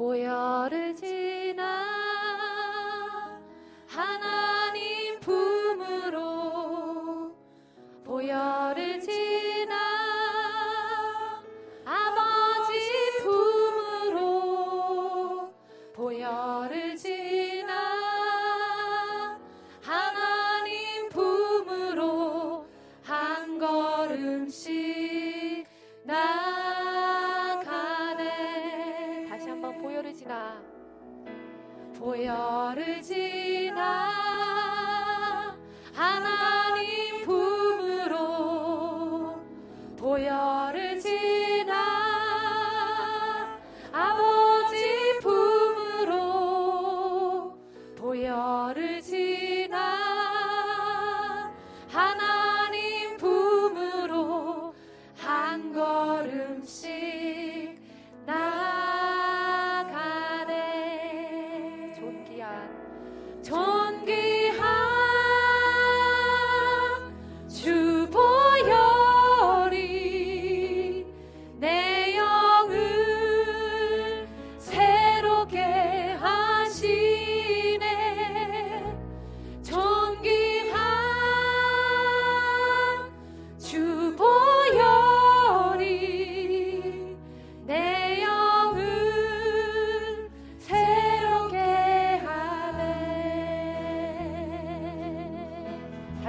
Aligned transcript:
보혈을 0.00 0.94
지 0.94 1.29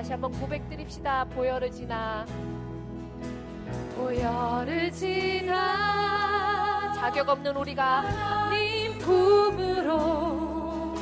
다시 0.01 0.13
한번 0.13 0.31
고백드립시다. 0.31 1.25
보혈을 1.25 1.69
지나. 1.69 2.25
보혈을 3.95 4.91
지나. 4.91 6.91
자격 6.95 7.29
없는 7.29 7.55
우리가 7.55 8.49
님 8.49 8.97
품으로 8.97 10.95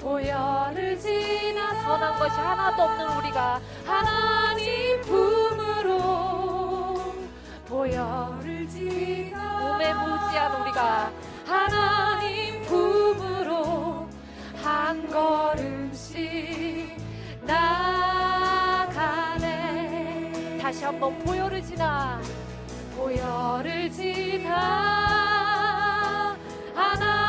보혈을 0.00 0.98
지나. 0.98 1.80
선한 1.82 2.18
것이 2.18 2.34
하나도 2.34 2.82
없는 2.82 3.18
우리가 3.18 3.60
하나님 3.86 5.00
품으로 5.02 6.96
보혈을 7.66 8.68
지나. 8.68 9.60
몸에 9.60 9.94
무지한 9.94 10.60
우리가 10.60 11.12
하나님 11.46 12.62
품으로 12.62 14.08
한 14.60 15.08
걸음씩 15.08 16.96
나 17.46 17.93
한번 20.84 21.18
보혈을 21.20 21.62
지나. 21.62 22.20
보혈을 22.96 23.90
지나. 23.90 24.54
하나 26.74 27.23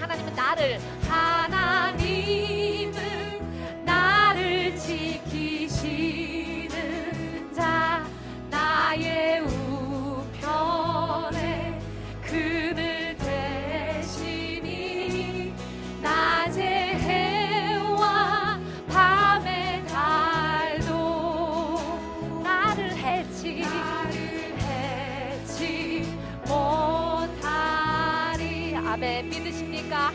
하나님은 0.00 0.34
나를 0.34 0.80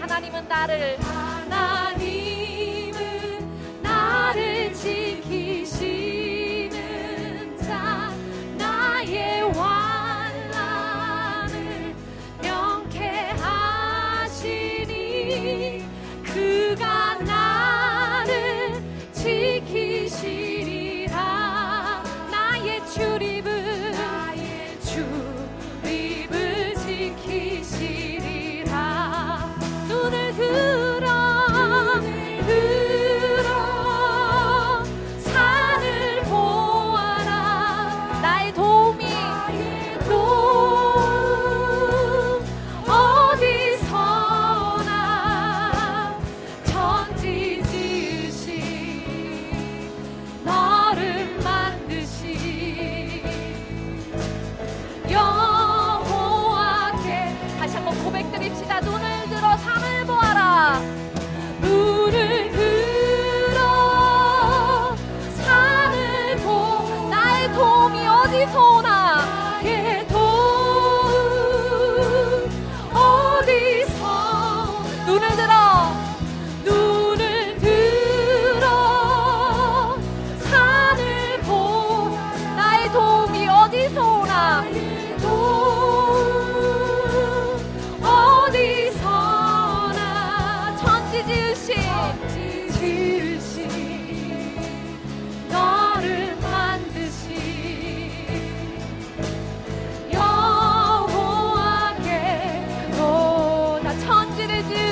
하나님은 0.09 0.47
나를 0.47 0.97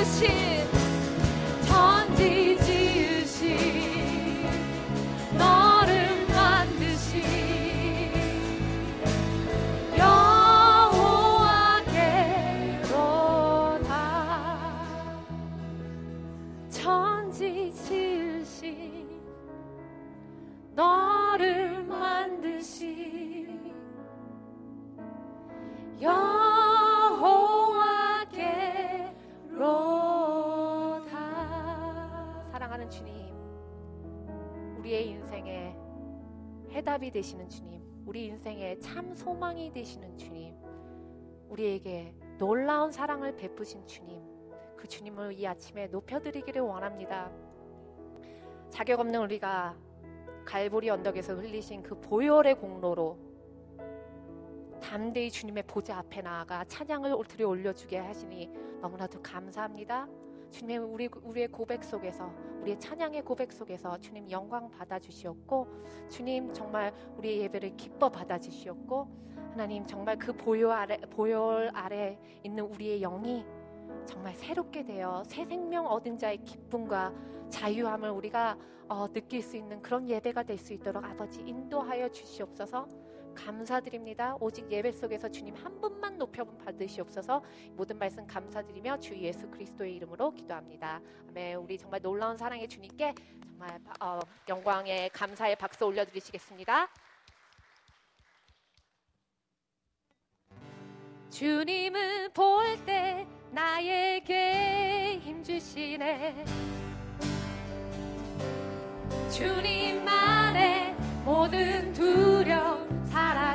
existe. 0.00 0.77
해답이 36.78 37.10
되시는 37.10 37.48
주님 37.48 37.82
우리 38.06 38.26
인생에 38.26 38.78
참 38.78 39.12
소망이 39.12 39.72
되시는 39.72 40.16
주님 40.16 40.54
우리에게 41.48 42.14
놀라운 42.38 42.92
사랑을 42.92 43.34
베푸신 43.34 43.84
주님 43.84 44.22
그 44.76 44.86
주님을 44.86 45.32
이 45.32 45.44
아침에 45.44 45.88
높여드리기를 45.88 46.62
원합니다 46.62 47.32
자격 48.70 49.00
없는 49.00 49.20
우리가 49.22 49.76
갈보리 50.44 50.88
언덕에서 50.88 51.34
흘리신 51.34 51.82
그 51.82 52.00
보혈의 52.00 52.54
공로로 52.60 53.18
담대히 54.80 55.32
주님의 55.32 55.64
보좌 55.66 55.98
앞에 55.98 56.22
나아가 56.22 56.64
찬양을 56.64 57.12
들여 57.26 57.48
올려주게 57.48 57.98
하시니 57.98 58.50
너무나도 58.80 59.20
감사합니다. 59.20 60.06
주님 60.50 60.92
우리 60.92 61.08
우리의 61.22 61.48
고백 61.48 61.84
속에서 61.84 62.32
우리의 62.62 62.78
찬양의 62.80 63.22
고백 63.22 63.52
속에서 63.52 63.98
주님 63.98 64.30
영광 64.30 64.68
받아 64.70 64.98
주시었고 64.98 65.66
주님 66.08 66.52
정말 66.52 66.92
우리의 67.16 67.42
예배를 67.42 67.76
기뻐 67.76 68.08
받아 68.08 68.38
주시었고 68.38 69.08
하나님 69.50 69.86
정말 69.86 70.18
그 70.18 70.32
보혈 70.32 70.70
아래 70.70 70.96
보혈 70.98 71.70
아래 71.74 72.18
있는 72.42 72.64
우리의 72.64 73.00
영이 73.00 73.44
정말 74.06 74.34
새롭게 74.34 74.84
되어 74.84 75.22
새 75.26 75.44
생명 75.44 75.86
얻은 75.86 76.18
자의 76.18 76.38
기쁨과 76.38 77.12
자유함을 77.50 78.10
우리가 78.10 78.58
어, 78.88 79.06
느낄 79.12 79.42
수 79.42 79.56
있는 79.56 79.82
그런 79.82 80.08
예배가 80.08 80.42
될 80.44 80.56
수 80.58 80.72
있도록 80.72 81.04
아버지 81.04 81.40
인도하여 81.42 82.08
주시옵소서. 82.08 82.88
감사드립니다. 83.38 84.36
오직 84.40 84.70
예배 84.70 84.92
속에서 84.92 85.28
주님 85.28 85.54
한 85.54 85.80
분만 85.80 86.18
높여 86.18 86.44
받으시옵소서. 86.44 87.42
모든 87.76 87.98
말씀 87.98 88.26
감사드리며 88.26 88.98
주 88.98 89.16
예수 89.16 89.48
그리스도의 89.48 89.94
이름으로 89.96 90.32
기도합니다. 90.32 91.00
아멘. 91.28 91.56
우리 91.56 91.78
정말 91.78 92.02
놀라운 92.02 92.36
사랑의 92.36 92.68
주님께 92.68 93.14
정말 93.42 93.80
어, 94.00 94.20
영광의 94.48 95.10
감사의 95.10 95.56
박수 95.56 95.86
올려드리시겠습니다. 95.86 96.88
주님 101.30 102.08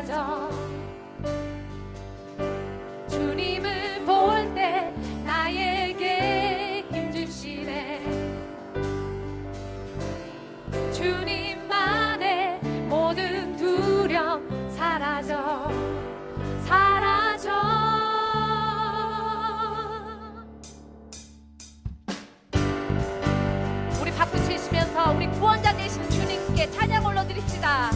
사라져 0.05 0.49
주님을 3.09 4.03
볼 4.05 4.53
때 4.53 4.93
나에게 5.23 6.85
힘주시네. 6.91 8.03
주님만의 10.93 12.59
모든 12.89 13.55
두려움 13.55 14.69
사라져. 14.75 15.71
사라져. 16.65 17.49
우리 24.01 24.11
박수 24.11 24.37
치시면서 24.47 25.13
우리 25.13 25.27
구원자 25.27 25.75
되신 25.75 26.09
주님께 26.09 26.69
찬양 26.71 27.05
올려드립시다. 27.05 27.91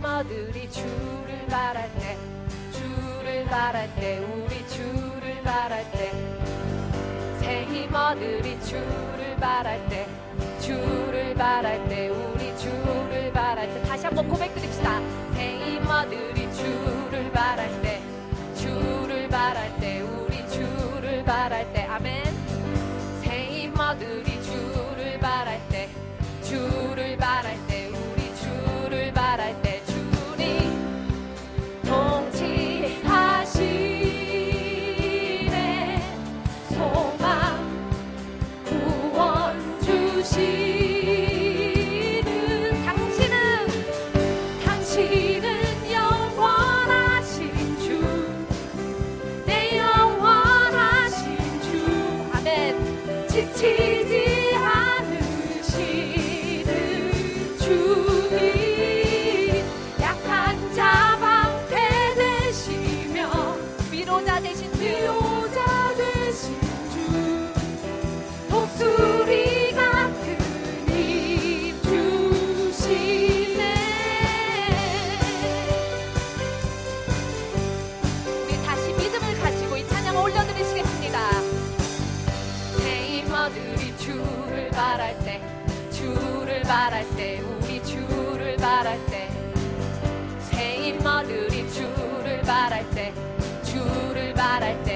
심어들이 0.00 0.70
주를 0.70 1.46
바랄 1.50 1.90
때 1.98 2.16
주를 2.72 3.44
바랄 3.44 3.94
때 3.96 4.18
우리 4.18 4.66
주를 4.66 5.42
바랄 5.42 5.84
때새 5.92 7.64
힘어들이 7.66 8.58
주를 8.62 9.36
바랄 9.38 9.86
때 9.90 10.08
주를 10.58 11.34
바랄 11.34 11.86
때 11.90 12.08
우리 12.08 12.56
주를 12.56 13.30
바랄 13.30 13.68
때. 13.74 13.82
다시 13.82 14.06
한번 14.06 14.26
고백드립시다. 14.26 15.00
새 15.34 15.58
힘어들이 15.58 16.50
주를 16.54 17.30
바랄 17.32 17.82
때 17.82 18.00
주를 18.56 19.28
바랄 19.28 19.78
때 19.80 20.00
우리 20.00 20.48
주를 20.48 21.22
바랄 21.24 21.70
때. 21.74 21.82
아멘. 21.82 22.24
새 23.22 23.44
힘어들이 23.48 24.29
때 92.90 93.12
주를 93.62 94.32
바랄 94.34 94.82
때 94.84 94.89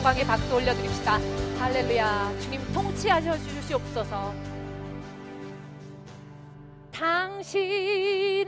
영광의 0.00 0.24
박수 0.24 0.54
올려드립시다. 0.54 1.18
할렐루야. 1.58 2.32
주님 2.40 2.58
통치하셔 2.72 3.36
주시옵소서. 3.36 4.32
당신은 6.90 8.46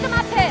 to 0.00 0.08
my 0.08 0.22
pet. 0.22 0.41